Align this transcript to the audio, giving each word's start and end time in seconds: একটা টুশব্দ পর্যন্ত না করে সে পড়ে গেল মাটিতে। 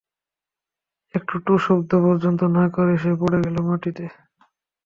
একটা 1.13 1.35
টুশব্দ 1.45 1.91
পর্যন্ত 2.05 2.41
না 2.57 2.65
করে 2.75 2.93
সে 2.97 3.11
পড়ে 3.21 3.37
গেল 3.45 3.55
মাটিতে। 3.67 4.05